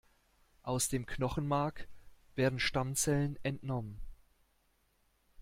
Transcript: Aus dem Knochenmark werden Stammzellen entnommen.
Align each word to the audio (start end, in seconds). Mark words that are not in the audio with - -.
Aus 0.63 0.89
dem 0.89 1.05
Knochenmark 1.05 1.87
werden 2.33 2.59
Stammzellen 2.59 3.37
entnommen. 3.43 4.01